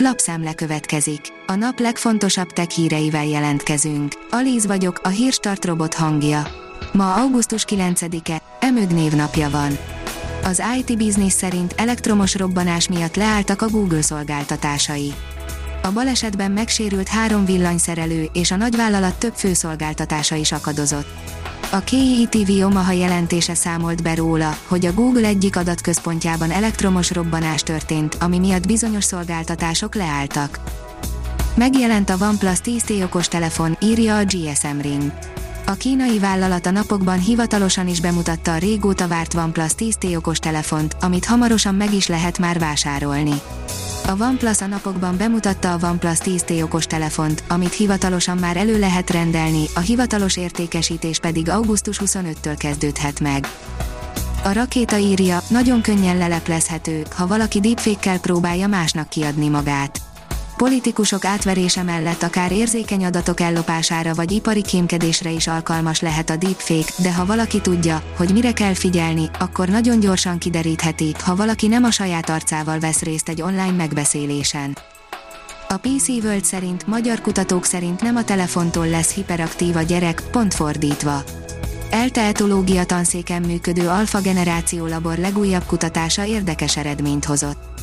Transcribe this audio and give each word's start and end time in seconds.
Lapszemle 0.00 0.54
következik. 0.54 1.20
A 1.46 1.54
nap 1.54 1.78
legfontosabb 1.78 2.50
tech 2.50 2.68
híreivel 2.68 3.26
jelentkezünk. 3.26 4.12
Alíz 4.30 4.66
vagyok, 4.66 5.00
a 5.02 5.08
hírstart 5.08 5.64
robot 5.64 5.94
hangja. 5.94 6.46
Ma 6.92 7.14
augusztus 7.14 7.64
9-e, 7.68 8.42
Emög 8.60 8.90
névnapja 8.90 9.50
van. 9.50 9.78
Az 10.44 10.62
IT 10.78 10.98
Business 10.98 11.32
szerint 11.32 11.74
elektromos 11.76 12.34
robbanás 12.34 12.88
miatt 12.88 13.16
leálltak 13.16 13.62
a 13.62 13.68
Google 13.68 14.02
szolgáltatásai. 14.02 15.12
A 15.82 15.92
balesetben 15.92 16.50
megsérült 16.50 17.08
három 17.08 17.44
villanyszerelő 17.44 18.28
és 18.32 18.50
a 18.50 18.56
nagyvállalat 18.56 19.18
több 19.18 19.34
főszolgáltatása 19.34 20.34
is 20.34 20.52
akadozott. 20.52 21.08
A 21.70 21.80
KITV 21.80 22.64
Omaha 22.64 22.92
jelentése 22.92 23.54
számolt 23.54 24.02
be 24.02 24.14
róla, 24.14 24.58
hogy 24.66 24.86
a 24.86 24.92
Google 24.92 25.26
egyik 25.26 25.56
adatközpontjában 25.56 26.50
elektromos 26.50 27.10
robbanás 27.10 27.62
történt, 27.62 28.16
ami 28.20 28.38
miatt 28.38 28.66
bizonyos 28.66 29.04
szolgáltatások 29.04 29.94
leálltak. 29.94 30.60
Megjelent 31.54 32.10
a 32.10 32.16
OnePlus 32.20 32.58
10T 32.64 33.04
okostelefon, 33.04 33.76
írja 33.80 34.16
a 34.16 34.24
GSM 34.24 34.80
Ring. 34.80 35.12
A 35.66 35.72
kínai 35.72 36.18
vállalat 36.18 36.66
a 36.66 36.70
napokban 36.70 37.18
hivatalosan 37.18 37.88
is 37.88 38.00
bemutatta 38.00 38.52
a 38.52 38.58
régóta 38.58 39.08
várt 39.08 39.34
OnePlus 39.34 39.72
10T 39.78 40.16
okostelefont, 40.16 40.96
amit 41.00 41.24
hamarosan 41.24 41.74
meg 41.74 41.94
is 41.94 42.06
lehet 42.06 42.38
már 42.38 42.58
vásárolni. 42.58 43.40
A 44.08 44.16
OnePlus 44.20 44.60
a 44.60 44.66
napokban 44.66 45.16
bemutatta 45.16 45.72
a 45.72 45.86
OnePlus 45.86 46.18
10T 46.18 46.62
okostelefont, 46.62 47.44
amit 47.48 47.74
hivatalosan 47.74 48.38
már 48.38 48.56
elő 48.56 48.78
lehet 48.78 49.10
rendelni, 49.10 49.64
a 49.74 49.80
hivatalos 49.80 50.36
értékesítés 50.36 51.18
pedig 51.18 51.48
augusztus 51.48 52.00
25-től 52.04 52.54
kezdődhet 52.58 53.20
meg. 53.20 53.46
A 54.44 54.52
rakéta 54.52 54.96
írja, 54.96 55.40
nagyon 55.48 55.82
könnyen 55.82 56.16
leleplezhető, 56.16 57.02
ha 57.16 57.26
valaki 57.26 57.60
deepfake 57.60 58.18
próbálja 58.18 58.66
másnak 58.66 59.08
kiadni 59.08 59.48
magát. 59.48 60.07
Politikusok 60.58 61.24
átverése 61.24 61.82
mellett 61.82 62.22
akár 62.22 62.52
érzékeny 62.52 63.04
adatok 63.04 63.40
ellopására 63.40 64.14
vagy 64.14 64.32
ipari 64.32 64.62
kémkedésre 64.62 65.30
is 65.30 65.46
alkalmas 65.46 66.00
lehet 66.00 66.30
a 66.30 66.36
deepfake, 66.36 66.92
de 67.02 67.14
ha 67.14 67.26
valaki 67.26 67.60
tudja, 67.60 68.02
hogy 68.16 68.32
mire 68.32 68.52
kell 68.52 68.74
figyelni, 68.74 69.30
akkor 69.38 69.68
nagyon 69.68 70.00
gyorsan 70.00 70.38
kiderítheti, 70.38 71.14
ha 71.24 71.36
valaki 71.36 71.66
nem 71.66 71.84
a 71.84 71.90
saját 71.90 72.30
arcával 72.30 72.78
vesz 72.78 73.02
részt 73.02 73.28
egy 73.28 73.42
online 73.42 73.70
megbeszélésen. 73.70 74.78
A 75.68 75.76
PC 75.76 76.08
World 76.08 76.44
szerint 76.44 76.86
magyar 76.86 77.20
kutatók 77.20 77.64
szerint 77.64 78.02
nem 78.02 78.16
a 78.16 78.24
telefontól 78.24 78.88
lesz 78.88 79.12
hiperaktív 79.12 79.76
a 79.76 79.82
gyerek, 79.82 80.22
pont 80.30 80.54
fordítva. 80.54 81.22
ELTE 81.90 82.32
tanszéken 82.86 83.42
működő 83.42 83.88
alfa 83.88 84.20
generáció 84.20 84.86
labor 84.86 85.18
legújabb 85.18 85.64
kutatása 85.66 86.24
érdekes 86.24 86.76
eredményt 86.76 87.24
hozott. 87.24 87.77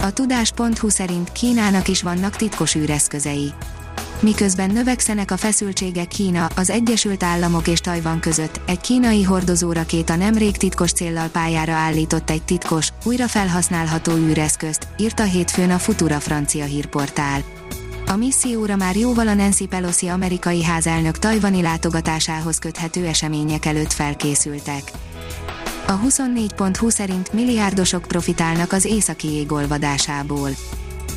A 0.00 0.10
tudás.hu 0.10 0.88
szerint 0.88 1.32
Kínának 1.32 1.88
is 1.88 2.02
vannak 2.02 2.36
titkos 2.36 2.74
űreszközei. 2.74 3.52
Miközben 4.20 4.70
növekszenek 4.70 5.30
a 5.30 5.36
feszültségek 5.36 6.08
Kína, 6.08 6.48
az 6.56 6.70
Egyesült 6.70 7.22
Államok 7.22 7.68
és 7.68 7.80
Tajvan 7.80 8.20
között, 8.20 8.60
egy 8.66 8.80
kínai 8.80 9.22
hordozórakéta 9.22 10.16
nemrég 10.16 10.56
titkos 10.56 10.92
céllal 10.92 11.28
pályára 11.28 11.72
állított 11.72 12.30
egy 12.30 12.42
titkos, 12.42 12.88
újra 13.04 13.28
felhasználható 13.28 14.12
űreszközt, 14.12 14.86
írta 14.96 15.22
hétfőn 15.22 15.70
a 15.70 15.78
Futura 15.78 16.20
francia 16.20 16.64
hírportál. 16.64 17.42
A 18.06 18.16
misszióra 18.16 18.76
már 18.76 18.96
jóval 18.96 19.28
a 19.28 19.34
Nancy 19.34 19.66
Pelosi 19.66 20.08
amerikai 20.08 20.64
házelnök 20.64 21.18
tajvani 21.18 21.62
látogatásához 21.62 22.58
köthető 22.58 23.06
események 23.06 23.64
előtt 23.64 23.92
felkészültek. 23.92 24.92
A 25.90 26.00
24.20 26.00 26.90
szerint 26.90 27.32
milliárdosok 27.32 28.02
profitálnak 28.02 28.72
az 28.72 28.84
északi 28.84 29.32
jégolvadásából. 29.32 30.50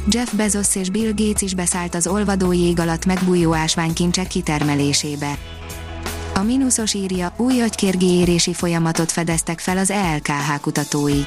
Jeff 0.07 0.31
Bezos 0.33 0.75
és 0.75 0.89
Bill 0.89 1.11
Gates 1.15 1.41
is 1.41 1.55
beszállt 1.55 1.95
az 1.95 2.07
olvadó 2.07 2.51
jég 2.51 2.79
alatt 2.79 3.05
megbújó 3.05 3.53
ásványkincsek 3.53 4.27
kitermelésébe. 4.27 5.37
A 6.35 6.41
mínuszos 6.41 6.93
írja, 6.93 7.33
új 7.37 7.61
agykérgéérési 7.61 8.53
folyamatot 8.53 9.11
fedeztek 9.11 9.59
fel 9.59 9.77
az 9.77 9.91
ELKH 9.91 10.59
kutatói. 10.61 11.21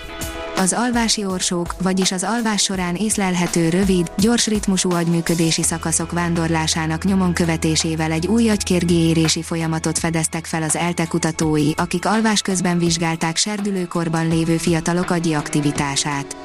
Az 0.56 0.72
alvási 0.72 1.25
orsók, 1.25 1.75
vagyis 1.82 2.12
az 2.12 2.22
alvás 2.22 2.62
során 2.62 2.94
észlelhető 2.94 3.69
rövid, 3.69 4.10
gyors 4.19 4.47
ritmusú 4.47 4.92
agyműködési 4.92 5.62
szakaszok 5.62 6.12
vándorlásának 6.12 7.04
nyomon 7.04 7.32
követésével 7.32 8.12
egy 8.12 8.26
új 8.26 8.48
agykérgéérési 8.48 9.42
folyamatot 9.42 9.98
fedeztek 9.98 10.47
fel 10.47 10.62
az 10.62 10.76
ELTE 10.76 11.06
kutatói, 11.06 11.70
akik 11.76 12.06
alvás 12.06 12.41
közben 12.41 12.78
vizsgálták 12.78 13.37
serdülőkorban 13.37 14.28
lévő 14.28 14.56
fiatalok 14.56 15.10
agyi 15.10 15.32
aktivitását. 15.32 16.37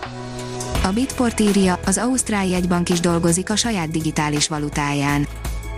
A 0.83 0.91
Bitport 0.93 1.39
írja, 1.39 1.79
az 1.85 1.97
Ausztrál 1.97 2.45
jegybank 2.45 2.89
is 2.89 2.99
dolgozik 2.99 3.49
a 3.49 3.55
saját 3.55 3.91
digitális 3.91 4.47
valutáján 4.47 5.27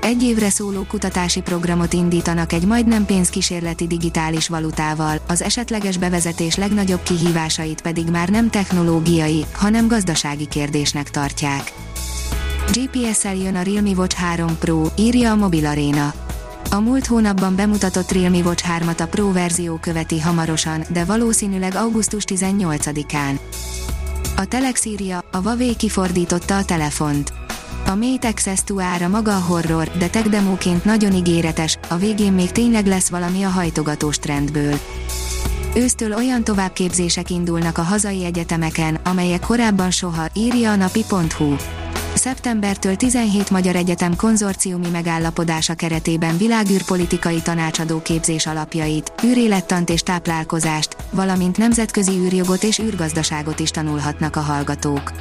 egy 0.02 0.24
évre 0.24 0.50
szóló 0.50 0.84
kutatási 0.84 1.42
programot 1.42 1.94
indítanak 1.94 2.54
egy 2.54 2.66
majdnem 2.66 3.06
pénzkísérleti 3.06 3.88
digitális 3.88 4.48
valutával, 4.48 5.18
az 5.28 5.42
esetleges 5.42 5.98
bevezetés 5.98 6.56
legnagyobb 6.56 7.04
kihívásait 7.04 7.82
pedig 7.82 8.10
már 8.10 8.30
nem 8.30 8.50
technológiai, 8.50 9.46
hanem 9.52 9.88
gazdasági 9.88 10.48
kérdésnek 10.48 11.10
tartják. 11.12 11.74
GPS-el 12.74 13.36
jön 13.36 13.56
a 13.56 13.62
Realme 13.62 13.90
Watch 13.90 14.16
3 14.16 14.58
Pro, 14.58 14.86
írja 14.98 15.32
a 15.32 15.36
Mobil 15.36 15.66
Arena. 15.66 16.14
A 16.72 16.80
múlt 16.80 17.06
hónapban 17.06 17.56
bemutatott 17.56 18.12
Realme 18.12 18.38
Watch 18.38 18.66
3-at 18.80 19.02
a 19.02 19.06
Pro 19.06 19.32
verzió 19.32 19.76
követi 19.76 20.20
hamarosan, 20.20 20.84
de 20.90 21.06
valószínűleg 21.06 21.76
augusztus 21.76 22.24
18-án. 22.28 23.40
A 24.36 24.46
Telex 24.46 24.86
írja, 24.86 25.24
a 25.32 25.38
Huawei 25.38 25.76
kifordította 25.76 26.58
a 26.58 26.66
telefont. 26.66 27.41
A 27.92 27.96
Mate 27.96 28.28
Access 28.28 28.60
ára 28.78 29.08
maga 29.08 29.36
a 29.36 29.40
horror, 29.40 29.92
de 29.98 30.08
tech 30.08 30.84
nagyon 30.84 31.14
ígéretes, 31.14 31.78
a 31.90 31.96
végén 31.96 32.34
még 32.34 32.52
tényleg 32.52 32.86
lesz 32.86 33.10
valami 33.10 33.44
a 33.44 33.50
hajtogatós 33.50 34.18
trendből. 34.18 34.80
Ősztől 35.76 36.14
olyan 36.14 36.44
továbbképzések 36.44 37.30
indulnak 37.30 37.78
a 37.78 37.82
hazai 37.82 38.26
egyetemeken, 38.26 38.96
amelyek 38.96 39.40
korábban 39.40 39.92
soha, 39.92 40.28
írja 40.34 40.72
a 40.72 40.76
napi.hu. 40.76 41.56
Szeptembertől 42.14 42.96
17 42.96 43.50
magyar 43.50 43.76
egyetem 43.76 44.16
konzorciumi 44.16 44.90
megállapodása 44.90 45.74
keretében 45.74 46.38
világűrpolitikai 46.38 47.42
tanácsadó 47.42 48.02
képzés 48.02 48.46
alapjait, 48.46 49.14
űrélettant 49.26 49.90
és 49.90 50.02
táplálkozást, 50.02 50.96
valamint 51.10 51.58
nemzetközi 51.58 52.12
űrjogot 52.12 52.64
és 52.64 52.80
űrgazdaságot 52.80 53.60
is 53.60 53.72
tanulhatnak 53.72 54.36
a 54.36 54.42
hallgatók. 54.42 55.12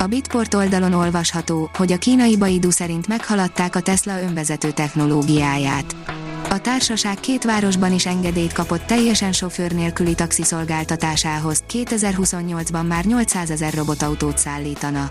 A 0.00 0.06
Bitport 0.06 0.54
oldalon 0.54 0.92
olvasható, 0.92 1.70
hogy 1.74 1.92
a 1.92 1.98
kínai 1.98 2.36
Baidu 2.36 2.70
szerint 2.70 3.06
meghaladták 3.06 3.76
a 3.76 3.80
Tesla 3.80 4.22
önvezető 4.22 4.70
technológiáját. 4.70 5.96
A 6.50 6.58
társaság 6.58 7.20
két 7.20 7.44
városban 7.44 7.92
is 7.92 8.06
engedélyt 8.06 8.52
kapott 8.52 8.82
teljesen 8.82 9.32
sofőr 9.32 9.72
nélküli 9.72 10.14
taxiszolgáltatásához, 10.14 11.64
2028-ban 11.72 12.86
már 12.86 13.04
800 13.04 13.50
ezer 13.50 13.74
robotautót 13.74 14.38
szállítana. 14.38 15.08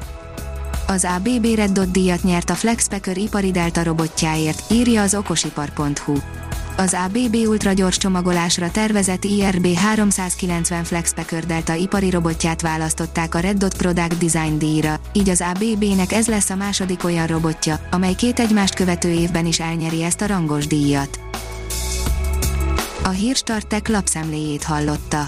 Az 0.88 1.08
ABB 1.16 1.46
Red 1.56 1.72
Dot 1.72 1.92
díjat 1.92 2.24
nyert 2.24 2.50
a 2.50 2.56
Flexpacker 2.56 3.18
ipari 3.18 3.52
delta 3.52 3.84
robotjáért, 3.84 4.72
írja 4.72 5.02
az 5.02 5.16
okosipar.hu 5.16 6.14
az 6.80 6.98
ABB 7.06 7.36
ultragyors 7.36 7.98
csomagolásra 7.98 8.72
tervezett 8.72 9.24
IRB 9.24 9.68
390 9.74 10.84
FlexPacker 10.84 11.46
Delta 11.46 11.74
ipari 11.74 12.10
robotját 12.10 12.62
választották 12.62 13.36
a 13.36 13.40
Red 13.40 13.58
Dot 13.58 13.78
Product 13.78 14.18
Design 14.18 14.58
díjra, 14.58 15.00
így 15.14 15.30
az 15.30 15.42
ABB-nek 15.42 16.12
ez 16.12 16.28
lesz 16.28 16.50
a 16.50 16.56
második 16.56 17.04
olyan 17.04 17.28
robotja, 17.28 17.80
amely 17.92 18.14
két 18.14 18.40
egymást 18.40 18.76
követő 18.76 19.10
évben 19.10 19.46
is 19.46 19.60
elnyeri 19.60 20.04
ezt 20.04 20.22
a 20.22 20.28
rangos 20.28 20.68
díjat. 20.68 21.20
A 23.04 23.10
Hírstartek 23.10 23.88
lapszemléjét 23.88 24.64
hallotta. 24.64 25.28